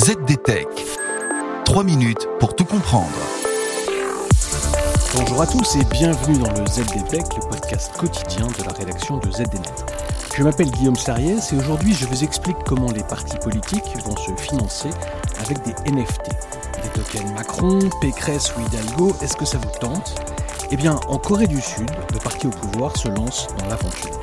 ZDTech. 0.00 0.66
3 1.66 1.84
minutes 1.84 2.26
pour 2.38 2.56
tout 2.56 2.64
comprendre. 2.64 3.10
Bonjour 5.14 5.42
à 5.42 5.46
tous 5.46 5.76
et 5.76 5.84
bienvenue 5.84 6.38
dans 6.38 6.50
le 6.52 6.66
ZDTech, 6.66 7.26
le 7.36 7.48
podcast 7.50 7.92
quotidien 7.98 8.46
de 8.46 8.64
la 8.64 8.72
rédaction 8.72 9.18
de 9.18 9.30
ZDNet. 9.30 9.84
Je 10.34 10.42
m'appelle 10.42 10.70
Guillaume 10.70 10.96
Sariès 10.96 11.52
et 11.52 11.56
aujourd'hui 11.56 11.92
je 11.92 12.06
vous 12.06 12.24
explique 12.24 12.56
comment 12.64 12.90
les 12.90 13.02
partis 13.02 13.36
politiques 13.42 13.94
vont 14.02 14.16
se 14.16 14.32
financer 14.40 14.88
avec 15.44 15.62
des 15.64 15.92
NFT. 15.92 16.30
Des 16.82 16.88
tokens 16.94 17.32
Macron, 17.34 17.78
Pécresse 18.00 18.54
ou 18.56 18.60
Hidalgo, 18.62 19.14
est-ce 19.20 19.36
que 19.36 19.44
ça 19.44 19.58
vous 19.58 19.78
tente? 19.80 20.14
Eh 20.70 20.76
bien, 20.76 20.98
en 21.08 21.18
Corée 21.18 21.46
du 21.46 21.60
Sud, 21.60 21.90
le 22.14 22.18
parti 22.20 22.46
au 22.46 22.50
pouvoir 22.50 22.96
se 22.96 23.08
lance 23.08 23.48
dans 23.58 23.66
l'aventure. 23.66 24.18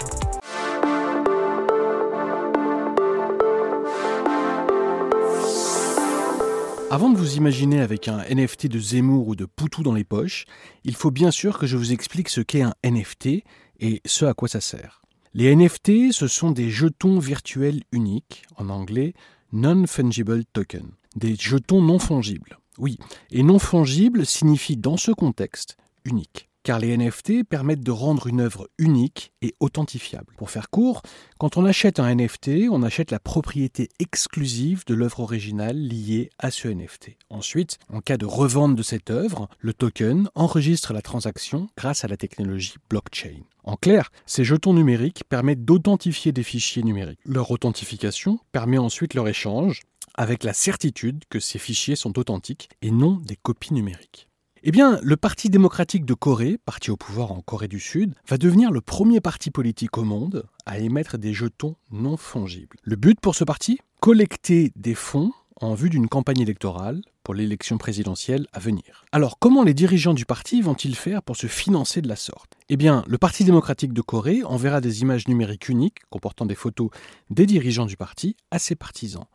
Avant 6.90 7.10
de 7.10 7.18
vous 7.18 7.36
imaginer 7.36 7.82
avec 7.82 8.08
un 8.08 8.24
NFT 8.30 8.68
de 8.68 8.80
Zemmour 8.80 9.28
ou 9.28 9.36
de 9.36 9.44
Poutou 9.44 9.84
dans 9.84 9.94
les 9.94 10.06
poches, 10.06 10.46
il 10.86 10.96
faut 10.96 11.12
bien 11.12 11.32
sûr 11.32 11.60
que 11.60 11.68
je 11.68 11.76
vous 11.76 11.92
explique 11.92 12.30
ce 12.30 12.40
qu'est 12.40 12.62
un 12.62 12.74
NFT 12.82 13.44
et 13.82 14.02
ce 14.06 14.24
à 14.24 14.34
quoi 14.34 14.48
ça 14.48 14.62
sert. 14.62 15.02
Les 15.34 15.54
NFT, 15.54 16.14
ce 16.14 16.28
sont 16.28 16.52
des 16.52 16.70
jetons 16.70 17.20
virtuels 17.20 17.84
uniques, 17.92 18.44
en 18.56 18.70
anglais 18.70 19.14
Non-Fungible 19.52 20.46
Token, 20.46 20.90
des 21.18 21.36
jetons 21.36 21.82
non 21.82 22.00
fongibles. 22.00 22.58
Oui, 22.78 22.98
et 23.32 23.44
non 23.44 23.60
fongible 23.60 24.26
signifie 24.26 24.78
dans 24.78 24.96
ce 24.96 25.12
contexte 25.12 25.76
unique 26.06 26.50
car 26.68 26.80
les 26.80 26.98
NFT 26.98 27.46
permettent 27.46 27.80
de 27.80 27.92
rendre 27.92 28.28
une 28.28 28.42
œuvre 28.42 28.68
unique 28.78 29.32
et 29.42 29.56
authentifiable. 29.62 30.34
Pour 30.36 30.50
faire 30.50 30.70
court, 30.70 31.02
quand 31.38 31.56
on 31.56 31.64
achète 31.64 31.98
un 31.98 32.14
NFT, 32.14 32.68
on 32.70 32.84
achète 32.84 33.10
la 33.10 33.22
propriété 33.22 33.88
exclusive 34.00 34.84
de 34.86 34.94
l'œuvre 34.94 35.22
originale 35.22 35.78
liée 35.78 36.30
à 36.40 36.52
ce 36.52 36.68
NFT. 36.68 37.16
Ensuite, 37.30 37.78
en 37.88 38.02
cas 38.02 38.18
de 38.18 38.26
revente 38.26 38.76
de 38.76 38.84
cette 38.84 39.12
œuvre, 39.12 39.48
le 39.60 39.74
token 39.74 40.30
enregistre 40.36 40.92
la 40.92 41.02
transaction 41.02 41.70
grâce 41.78 42.04
à 42.04 42.10
la 42.10 42.18
technologie 42.18 42.76
blockchain. 42.90 43.44
En 43.64 43.78
clair, 43.78 44.10
ces 44.26 44.44
jetons 44.44 44.74
numériques 44.74 45.24
permettent 45.30 45.64
d'authentifier 45.64 46.34
des 46.34 46.44
fichiers 46.44 46.84
numériques. 46.84 47.22
Leur 47.24 47.50
authentification 47.50 48.42
permet 48.52 48.78
ensuite 48.78 49.14
leur 49.14 49.30
échange 49.30 49.84
avec 50.16 50.44
la 50.44 50.52
certitude 50.52 51.24
que 51.30 51.40
ces 51.40 51.60
fichiers 51.60 51.96
sont 51.96 52.20
authentiques 52.20 52.68
et 52.82 52.92
non 52.92 53.22
des 53.24 53.38
copies 53.38 53.74
numériques. 53.74 54.28
Eh 54.70 54.72
bien, 54.72 55.00
le 55.02 55.16
Parti 55.16 55.50
démocratique 55.50 56.04
de 56.04 56.14
Corée, 56.14 56.58
parti 56.58 56.92
au 56.92 56.98
pouvoir 56.98 57.32
en 57.32 57.40
Corée 57.40 57.70
du 57.70 57.80
Sud, 57.80 58.14
va 58.28 58.38
devenir 58.38 58.70
le 58.70 58.82
premier 58.82 59.22
parti 59.22 59.50
politique 59.50 59.98
au 59.98 60.04
monde 60.04 60.44
à 60.66 60.78
émettre 60.80 61.18
des 61.18 61.34
jetons 61.34 61.78
non 61.90 62.18
fongibles. 62.18 62.76
Le 62.82 62.98
but 62.98 63.18
pour 63.22 63.34
ce 63.34 63.46
parti? 63.46 63.80
Collecter 64.02 64.74
des 64.76 64.94
fonds 64.94 65.32
en 65.62 65.74
vue 65.74 65.90
d'une 65.90 66.10
campagne 66.10 66.42
électorale 66.42 67.02
pour 67.24 67.34
l'élection 67.34 67.78
présidentielle 67.78 68.46
à 68.52 68.60
venir. 68.60 69.06
Alors 69.14 69.40
comment 69.40 69.64
les 69.64 69.74
dirigeants 69.74 70.14
du 70.14 70.26
parti 70.26 70.62
vont-ils 70.62 70.98
faire 70.98 71.24
pour 71.24 71.38
se 71.38 71.48
financer 71.48 72.02
de 72.02 72.10
la 72.10 72.18
sorte? 72.18 72.52
Eh 72.68 72.76
bien, 72.76 73.06
le 73.08 73.18
Parti 73.18 73.46
démocratique 73.46 73.94
de 73.94 74.02
Corée 74.02 74.44
enverra 74.44 74.82
des 74.82 75.02
images 75.02 75.30
numériques 75.30 75.70
uniques 75.70 76.00
comportant 76.10 76.46
des 76.46 76.56
photos 76.56 76.90
des 77.30 77.46
dirigeants 77.46 77.86
du 77.86 77.96
parti 77.96 78.36
à 78.52 78.60
ses 78.60 78.76
partisans. 78.76 79.28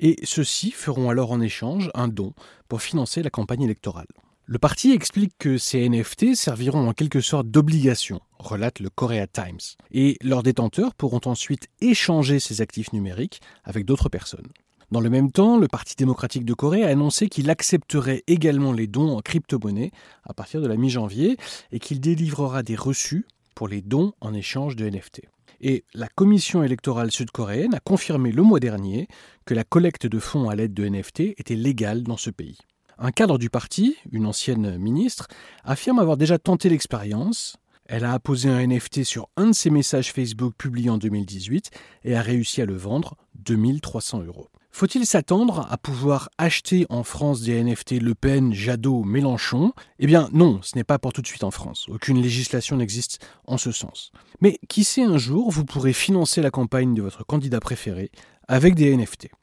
Et 0.00 0.16
ceux-ci 0.24 0.72
feront 0.72 1.08
alors 1.08 1.30
en 1.30 1.40
échange 1.40 1.88
un 1.94 2.08
don 2.08 2.34
pour 2.66 2.82
financer 2.82 3.22
la 3.22 3.30
campagne 3.30 3.62
électorale. 3.62 4.08
Le 4.52 4.58
parti 4.58 4.92
explique 4.92 5.32
que 5.38 5.56
ces 5.56 5.88
NFT 5.88 6.34
serviront 6.34 6.86
en 6.86 6.92
quelque 6.92 7.22
sorte 7.22 7.48
d'obligation, 7.48 8.20
relate 8.38 8.80
le 8.80 8.90
Korea 8.90 9.26
Times, 9.26 9.78
et 9.92 10.18
leurs 10.20 10.42
détenteurs 10.42 10.94
pourront 10.94 11.22
ensuite 11.24 11.68
échanger 11.80 12.38
ces 12.38 12.60
actifs 12.60 12.92
numériques 12.92 13.40
avec 13.64 13.86
d'autres 13.86 14.10
personnes. 14.10 14.48
Dans 14.90 15.00
le 15.00 15.08
même 15.08 15.32
temps, 15.32 15.56
le 15.56 15.68
Parti 15.68 15.96
démocratique 15.96 16.44
de 16.44 16.52
Corée 16.52 16.84
a 16.84 16.88
annoncé 16.88 17.30
qu'il 17.30 17.48
accepterait 17.48 18.24
également 18.26 18.72
les 18.72 18.86
dons 18.86 19.16
en 19.16 19.22
crypto-monnaie 19.22 19.90
à 20.24 20.34
partir 20.34 20.60
de 20.60 20.66
la 20.66 20.76
mi-janvier 20.76 21.38
et 21.70 21.78
qu'il 21.78 21.98
délivrera 21.98 22.62
des 22.62 22.76
reçus 22.76 23.24
pour 23.54 23.68
les 23.68 23.80
dons 23.80 24.12
en 24.20 24.34
échange 24.34 24.76
de 24.76 24.86
NFT. 24.86 25.22
Et 25.62 25.86
la 25.94 26.08
commission 26.08 26.62
électorale 26.62 27.10
sud-coréenne 27.10 27.72
a 27.72 27.80
confirmé 27.80 28.32
le 28.32 28.42
mois 28.42 28.60
dernier 28.60 29.08
que 29.46 29.54
la 29.54 29.64
collecte 29.64 30.06
de 30.06 30.18
fonds 30.18 30.50
à 30.50 30.56
l'aide 30.56 30.74
de 30.74 30.86
NFT 30.86 31.20
était 31.38 31.56
légale 31.56 32.02
dans 32.02 32.18
ce 32.18 32.28
pays. 32.28 32.58
Un 33.04 33.10
cadre 33.10 33.36
du 33.36 33.50
parti, 33.50 33.96
une 34.12 34.26
ancienne 34.26 34.78
ministre, 34.78 35.26
affirme 35.64 35.98
avoir 35.98 36.16
déjà 36.16 36.38
tenté 36.38 36.68
l'expérience. 36.68 37.56
Elle 37.86 38.04
a 38.04 38.12
apposé 38.12 38.48
un 38.48 38.64
NFT 38.64 39.02
sur 39.02 39.28
un 39.36 39.48
de 39.48 39.52
ses 39.52 39.70
messages 39.70 40.12
Facebook 40.12 40.54
publiés 40.56 40.88
en 40.88 40.98
2018 40.98 41.72
et 42.04 42.14
a 42.14 42.22
réussi 42.22 42.62
à 42.62 42.64
le 42.64 42.76
vendre 42.76 43.16
2300 43.40 44.22
euros. 44.22 44.50
Faut-il 44.70 45.04
s'attendre 45.04 45.66
à 45.68 45.78
pouvoir 45.78 46.30
acheter 46.38 46.86
en 46.90 47.02
France 47.02 47.40
des 47.40 47.60
NFT 47.60 48.00
Le 48.00 48.14
Pen, 48.14 48.54
Jadot, 48.54 49.02
Mélenchon? 49.02 49.72
Eh 49.98 50.06
bien 50.06 50.28
non, 50.32 50.60
ce 50.62 50.76
n'est 50.76 50.84
pas 50.84 51.00
pour 51.00 51.12
tout 51.12 51.22
de 51.22 51.26
suite 51.26 51.42
en 51.42 51.50
France. 51.50 51.86
Aucune 51.88 52.22
législation 52.22 52.76
n'existe 52.76 53.18
en 53.48 53.58
ce 53.58 53.72
sens. 53.72 54.12
Mais 54.40 54.60
qui 54.68 54.84
sait 54.84 55.02
un 55.02 55.18
jour, 55.18 55.50
vous 55.50 55.64
pourrez 55.64 55.92
financer 55.92 56.40
la 56.40 56.52
campagne 56.52 56.94
de 56.94 57.02
votre 57.02 57.26
candidat 57.26 57.58
préféré 57.58 58.12
avec 58.46 58.76
des 58.76 58.96
NFT. 58.96 59.28